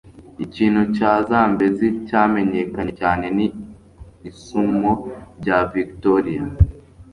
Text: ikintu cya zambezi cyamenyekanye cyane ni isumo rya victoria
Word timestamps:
ikintu 0.45 0.81
cya 0.95 1.11
zambezi 1.29 1.87
cyamenyekanye 2.07 2.91
cyane 3.01 3.25
ni 3.37 3.47
isumo 4.29 4.91
rya 5.39 5.57
victoria 5.73 6.43